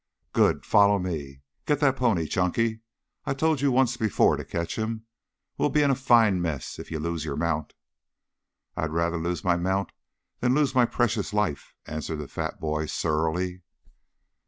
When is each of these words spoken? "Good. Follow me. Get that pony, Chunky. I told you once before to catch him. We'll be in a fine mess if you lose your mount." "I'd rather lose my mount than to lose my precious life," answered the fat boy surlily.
"Good. 0.33 0.65
Follow 0.65 0.97
me. 0.97 1.43
Get 1.67 1.79
that 1.81 1.95
pony, 1.95 2.25
Chunky. 2.25 2.79
I 3.27 3.35
told 3.35 3.61
you 3.61 3.71
once 3.71 3.97
before 3.97 4.35
to 4.35 4.43
catch 4.43 4.75
him. 4.75 5.05
We'll 5.59 5.69
be 5.69 5.83
in 5.83 5.91
a 5.91 5.95
fine 5.95 6.41
mess 6.41 6.79
if 6.79 6.89
you 6.89 6.97
lose 6.97 7.23
your 7.23 7.35
mount." 7.35 7.75
"I'd 8.75 8.89
rather 8.89 9.17
lose 9.19 9.43
my 9.43 9.57
mount 9.57 9.91
than 10.39 10.55
to 10.55 10.59
lose 10.59 10.73
my 10.73 10.87
precious 10.87 11.33
life," 11.33 11.75
answered 11.85 12.15
the 12.17 12.27
fat 12.27 12.59
boy 12.59 12.87
surlily. 12.87 13.61